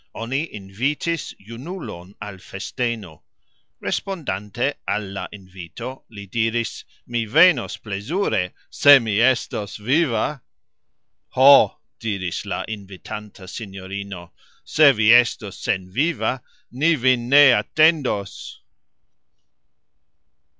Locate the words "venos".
7.27-7.77